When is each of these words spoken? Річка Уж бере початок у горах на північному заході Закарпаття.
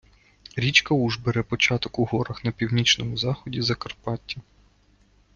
Річка 0.55 0.93
Уж 0.95 1.17
бере 1.17 1.43
початок 1.43 1.99
у 1.99 2.05
горах 2.05 2.43
на 2.43 2.51
північному 2.51 3.17
заході 3.17 3.61
Закарпаття. 3.61 4.41